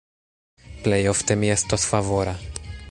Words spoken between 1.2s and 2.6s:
mi estos favora.